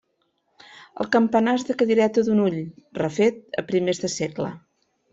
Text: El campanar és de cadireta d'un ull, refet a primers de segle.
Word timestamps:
El 1.03 1.09
campanar 1.17 1.53
és 1.59 1.67
de 1.69 1.77
cadireta 1.83 2.25
d'un 2.31 2.43
ull, 2.49 2.59
refet 3.05 3.41
a 3.65 3.69
primers 3.73 4.07
de 4.07 4.15
segle. 4.19 4.53